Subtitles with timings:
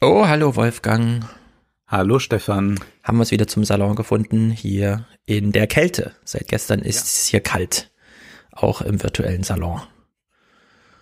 [0.00, 1.24] Oh, hallo Wolfgang.
[1.88, 2.78] Hallo Stefan.
[3.02, 6.14] Haben wir es wieder zum Salon gefunden, hier in der Kälte.
[6.22, 7.02] Seit gestern ist ja.
[7.02, 7.90] es hier kalt.
[8.52, 9.80] Auch im virtuellen Salon.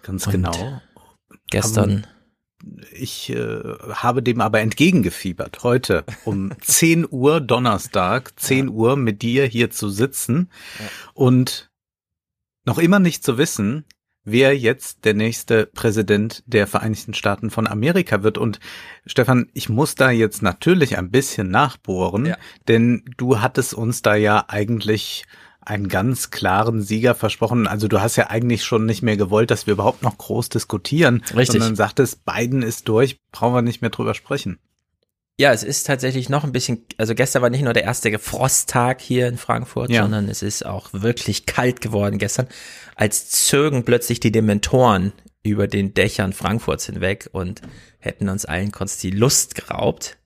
[0.03, 0.81] Ganz Und genau.
[1.51, 2.07] Gestern.
[2.91, 8.73] Ich äh, habe dem aber entgegengefiebert, heute um 10 Uhr Donnerstag, 10 ja.
[8.73, 10.89] Uhr mit dir hier zu sitzen ja.
[11.13, 11.71] und
[12.65, 13.85] noch immer nicht zu wissen,
[14.27, 18.37] wer jetzt der nächste Präsident der Vereinigten Staaten von Amerika wird.
[18.37, 18.61] Und
[19.07, 22.37] Stefan, ich muss da jetzt natürlich ein bisschen nachbohren, ja.
[22.69, 25.25] denn du hattest uns da ja eigentlich
[25.61, 27.67] einen ganz klaren Sieger versprochen.
[27.67, 31.23] Also du hast ja eigentlich schon nicht mehr gewollt, dass wir überhaupt noch groß diskutieren,
[31.35, 31.49] Richtig.
[31.49, 34.59] sondern sagtest, Biden ist durch, brauchen wir nicht mehr drüber sprechen.
[35.39, 39.03] Ja, es ist tatsächlich noch ein bisschen, also gestern war nicht nur der erste Frosttag
[39.03, 40.03] hier in Frankfurt, ja.
[40.03, 42.49] sondern es ist auch wirklich kalt geworden gestern,
[42.95, 45.13] als zögen plötzlich die Dementoren
[45.43, 47.61] über den Dächern Frankfurts hinweg und
[47.99, 50.17] hätten uns allen kurz die Lust geraubt.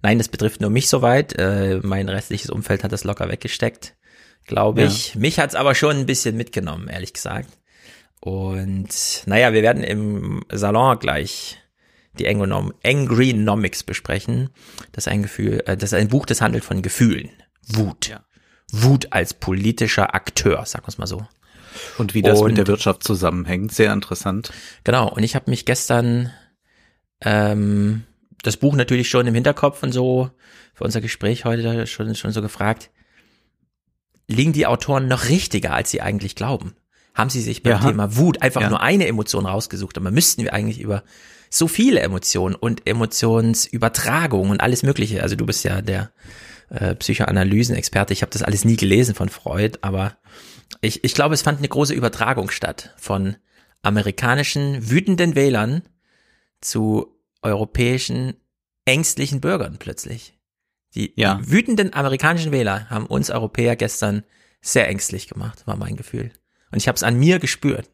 [0.00, 1.38] Nein, das betrifft nur mich soweit.
[1.38, 3.96] Äh, mein restliches Umfeld hat das locker weggesteckt,
[4.46, 5.14] glaube ich.
[5.14, 5.20] Ja.
[5.20, 7.50] Mich hat's aber schon ein bisschen mitgenommen, ehrlich gesagt.
[8.20, 8.88] Und
[9.26, 11.58] naja, wir werden im Salon gleich
[12.18, 14.50] die Angrynomics besprechen.
[14.92, 17.30] Das ist ein Gefühl, äh, das ist ein Buch, das handelt von Gefühlen.
[17.66, 18.08] Wut.
[18.08, 18.24] Ja.
[18.70, 21.26] Wut als politischer Akteur, sagen wir es mal so.
[21.96, 24.52] Und wie das und, mit der Wirtschaft zusammenhängt, sehr interessant.
[24.84, 26.32] Genau, und ich habe mich gestern
[27.20, 28.04] ähm,
[28.42, 30.30] das Buch natürlich schon im Hinterkopf und so
[30.74, 32.90] für unser Gespräch heute schon, schon so gefragt,
[34.26, 36.74] liegen die Autoren noch richtiger, als sie eigentlich glauben?
[37.18, 37.78] Haben sie sich beim ja.
[37.80, 38.70] Thema Wut einfach ja.
[38.70, 41.02] nur eine Emotion rausgesucht, aber müssten wir eigentlich über
[41.50, 45.22] so viele Emotionen und Emotionsübertragung und alles Mögliche.
[45.22, 46.12] Also du bist ja der
[46.70, 48.12] äh, Psychoanalysenexperte.
[48.12, 50.16] Ich habe das alles nie gelesen von Freud, aber
[50.80, 53.36] ich, ich glaube, es fand eine große Übertragung statt von
[53.82, 55.82] amerikanischen wütenden Wählern
[56.60, 58.34] zu europäischen
[58.84, 60.38] ängstlichen Bürgern plötzlich.
[60.94, 61.34] Die, ja.
[61.34, 64.22] die wütenden amerikanischen Wähler haben uns Europäer gestern
[64.60, 66.32] sehr ängstlich gemacht, war mein Gefühl.
[66.70, 67.90] Und ich habe es an mir gespürt.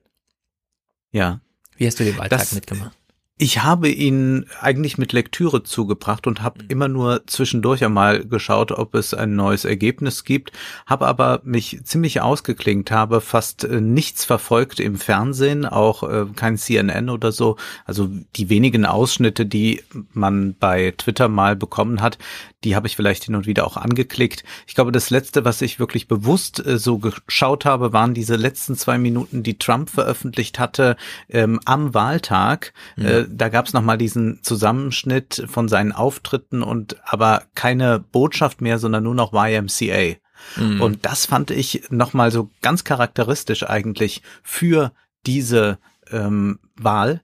[1.13, 1.41] Ja.
[1.77, 2.97] Wie hast du den Alltag das, mitgemacht?
[3.37, 6.71] Ich habe ihn eigentlich mit Lektüre zugebracht und habe mhm.
[6.71, 10.53] immer nur zwischendurch einmal geschaut, ob es ein neues Ergebnis gibt,
[10.87, 16.57] habe aber mich ziemlich ausgeklingt, habe fast äh, nichts verfolgt im Fernsehen, auch äh, kein
[16.57, 17.57] CNN oder so.
[17.85, 22.19] Also die wenigen Ausschnitte, die man bei Twitter mal bekommen hat,
[22.63, 24.45] die habe ich vielleicht hin und wieder auch angeklickt.
[24.69, 28.77] Ich glaube, das letzte, was ich wirklich bewusst äh, so geschaut habe, waren diese letzten
[28.77, 30.97] zwei Minuten, die Trump veröffentlicht hatte
[31.29, 32.73] ähm, am Wahltag.
[32.97, 33.24] Mhm.
[33.25, 38.79] Äh, da gab es nochmal diesen Zusammenschnitt von seinen Auftritten und aber keine Botschaft mehr,
[38.79, 40.17] sondern nur noch YMCA.
[40.57, 40.81] Mhm.
[40.81, 44.93] Und das fand ich nochmal so ganz charakteristisch eigentlich für
[45.27, 45.79] diese
[46.11, 47.23] ähm, Wahl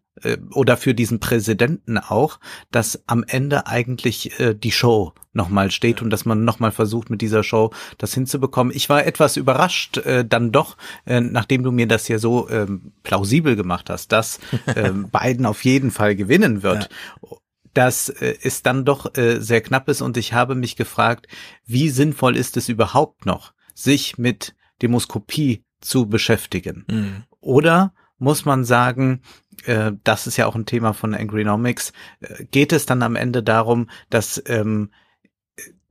[0.53, 6.11] oder für diesen Präsidenten auch, dass am Ende eigentlich äh, die Show nochmal steht und
[6.11, 8.75] dass man nochmal versucht, mit dieser Show das hinzubekommen.
[8.75, 10.77] Ich war etwas überrascht, äh, dann doch,
[11.07, 15.65] äh, nachdem du mir das ja so ähm, plausibel gemacht hast, dass äh, Biden auf
[15.65, 16.91] jeden Fall gewinnen wird.
[17.23, 17.37] Ja
[17.75, 21.29] dass äh, es dann doch äh, sehr knapp ist und ich habe mich gefragt,
[21.67, 26.85] wie sinnvoll ist es überhaupt noch, sich mit Demoskopie zu beschäftigen?
[26.91, 27.23] Mhm.
[27.41, 29.23] Oder muss man sagen,
[29.65, 33.43] äh, das ist ja auch ein Thema von Angrynomics, äh, geht es dann am Ende
[33.43, 34.91] darum, dass ähm,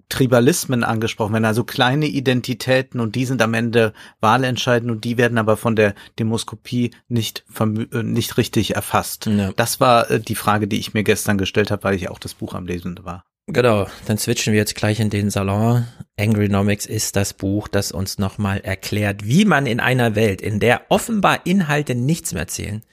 [0.10, 5.38] Tribalismen angesprochen werden, also kleine Identitäten und die sind am Ende wahlentscheidend und die werden
[5.38, 9.28] aber von der Demoskopie nicht, äh, nicht richtig erfasst.
[9.28, 9.52] Ja.
[9.56, 12.34] Das war äh, die Frage, die ich mir gestern gestellt habe, weil ich auch das
[12.34, 13.24] Buch am Lesen war.
[13.52, 15.88] Genau, dann switchen wir jetzt gleich in den Salon.
[16.20, 20.84] Angrynomics ist das Buch, das uns nochmal erklärt, wie man in einer Welt, in der
[20.90, 22.84] offenbar Inhalte nichts mehr zählen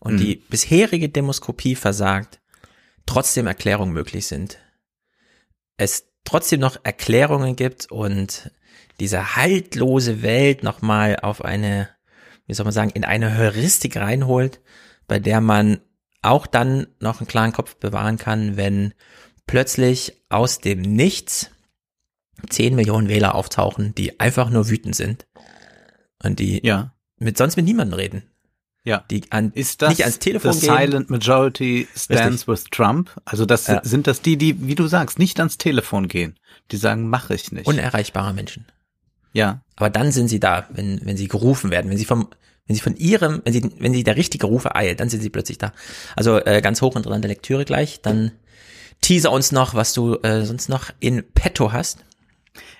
[0.00, 0.18] und mhm.
[0.18, 2.40] die bisherige Demoskopie versagt,
[3.06, 4.58] trotzdem Erklärungen möglich sind.
[5.76, 8.50] Es trotzdem noch Erklärungen gibt und
[8.98, 11.88] diese haltlose Welt nochmal auf eine,
[12.46, 14.60] wie soll man sagen, in eine Heuristik reinholt,
[15.06, 15.80] bei der man
[16.22, 18.92] auch dann noch einen klaren Kopf bewahren kann, wenn
[19.50, 21.50] plötzlich aus dem Nichts
[22.48, 25.26] 10 Millionen Wähler auftauchen, die einfach nur wütend sind
[26.22, 26.94] und die ja.
[27.18, 28.22] mit sonst mit niemandem reden.
[28.84, 29.04] Ja.
[29.10, 30.76] Die an, ist das nicht ans Telefon the gehen.
[30.76, 32.48] silent majority stands Richtig.
[32.48, 33.10] with Trump?
[33.24, 33.82] Also das ja.
[33.84, 36.38] sind das die, die, wie du sagst, nicht ans Telefon gehen.
[36.70, 37.66] Die sagen, mache ich nicht.
[37.66, 38.66] Unerreichbare Menschen.
[39.32, 39.62] Ja.
[39.76, 42.28] Aber dann sind sie da, wenn, wenn sie gerufen werden, wenn sie vom,
[42.66, 45.30] wenn sie von ihrem, wenn sie, wenn sie der richtige Rufe eilt, dann sind sie
[45.30, 45.72] plötzlich da.
[46.16, 48.00] Also äh, ganz hochinteressante Lektüre gleich.
[48.00, 48.32] Dann
[49.00, 52.04] teaser uns noch, was du äh, sonst noch in petto hast.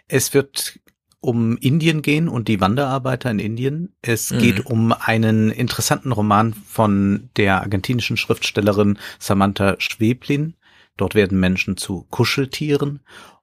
[0.09, 0.79] Es wird
[1.21, 3.93] um Indien gehen und die Wanderarbeiter in Indien.
[4.01, 4.39] Es mhm.
[4.39, 10.55] geht um einen interessanten Roman von der argentinischen Schriftstellerin Samantha Schweblin.
[10.97, 13.01] Dort werden Menschen zu Kuscheltieren.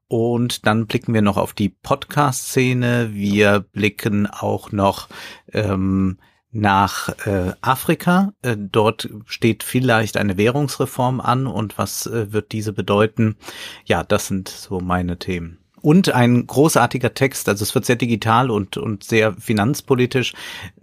[0.08, 3.10] Und dann blicken wir noch auf die Podcast-Szene.
[3.14, 5.10] Wir blicken auch noch
[5.54, 6.18] ähm,
[6.52, 8.34] nach äh, Afrika.
[8.42, 13.38] Äh, dort steht vielleicht eine Währungsreform an und was äh, wird diese bedeuten?
[13.86, 15.60] Ja, das sind so meine Themen.
[15.82, 20.34] Und ein großartiger Text, also es wird sehr digital und, und sehr finanzpolitisch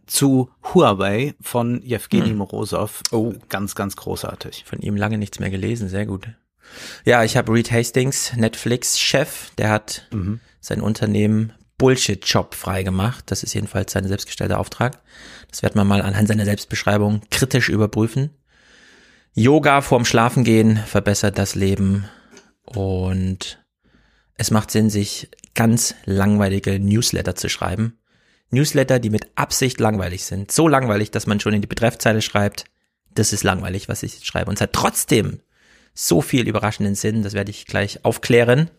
[0.07, 2.39] zu Huawei von Jewgeni hm.
[2.39, 3.03] Morozov.
[3.11, 3.35] Oh.
[3.49, 4.65] Ganz, ganz großartig.
[4.67, 6.29] Von ihm lange nichts mehr gelesen, sehr gut.
[7.05, 10.41] Ja, ich habe Reed Hastings, Netflix-Chef, der hat mhm.
[10.61, 13.31] sein Unternehmen Bullshit-Job freigemacht.
[13.31, 15.03] Das ist jedenfalls sein selbstgestellter Auftrag.
[15.51, 18.31] Das wird man mal anhand seiner Selbstbeschreibung kritisch überprüfen.
[19.35, 22.09] Yoga vorm Schlafengehen verbessert das Leben
[22.65, 23.65] und
[24.37, 27.99] es macht Sinn, sich ganz langweilige Newsletter zu schreiben.
[28.51, 30.53] Newsletter, die mit Absicht langweilig sind.
[30.53, 32.65] So langweilig, dass man schon in die Betreffzeile schreibt,
[33.15, 34.51] das ist langweilig, was ich jetzt schreibe.
[34.51, 35.41] Und es hat trotzdem
[35.95, 38.71] so viel überraschenden Sinn, das werde ich gleich aufklären.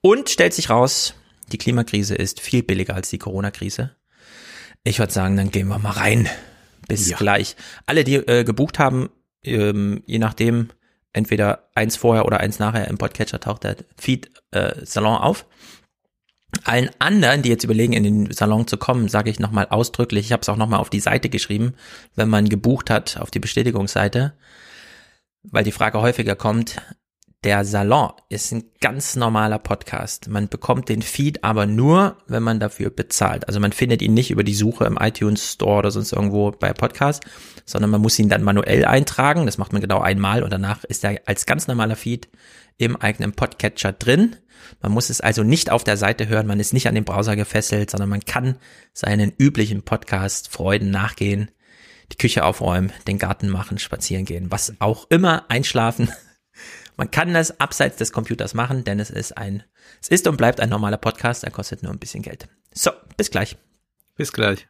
[0.00, 1.14] Und stellt sich raus,
[1.52, 3.94] die Klimakrise ist viel billiger als die Corona-Krise.
[4.84, 6.28] Ich würde sagen, dann gehen wir mal rein.
[6.88, 7.16] Bis ja.
[7.16, 7.56] gleich.
[7.86, 9.08] Alle, die äh, gebucht haben,
[9.42, 10.68] ähm, je nachdem,
[11.12, 15.46] entweder eins vorher oder eins nachher im Podcatcher taucht der Feed-Salon äh, auf.
[16.62, 20.32] Allen anderen, die jetzt überlegen, in den Salon zu kommen, sage ich nochmal ausdrücklich, ich
[20.32, 21.74] habe es auch nochmal auf die Seite geschrieben,
[22.14, 24.34] wenn man gebucht hat, auf die Bestätigungsseite,
[25.42, 26.80] weil die Frage häufiger kommt,
[27.44, 30.28] der Salon ist ein ganz normaler Podcast.
[30.28, 33.46] Man bekommt den Feed aber nur, wenn man dafür bezahlt.
[33.48, 36.72] Also man findet ihn nicht über die Suche im iTunes Store oder sonst irgendwo bei
[36.72, 37.22] Podcast,
[37.66, 39.44] sondern man muss ihn dann manuell eintragen.
[39.44, 42.28] Das macht man genau einmal und danach ist er als ganz normaler Feed
[42.78, 44.36] im eigenen Podcatcher drin.
[44.80, 47.36] Man muss es also nicht auf der Seite hören, man ist nicht an den Browser
[47.36, 48.56] gefesselt, sondern man kann
[48.94, 51.50] seinen üblichen Podcast Freuden nachgehen,
[52.10, 56.08] die Küche aufräumen, den Garten machen, spazieren gehen, was auch immer, einschlafen.
[56.96, 59.64] Man kann das abseits des Computers machen, denn es ist ein,
[60.00, 62.48] es ist und bleibt ein normaler Podcast, er kostet nur ein bisschen Geld.
[62.72, 63.56] So, bis gleich.
[64.16, 64.68] Bis gleich.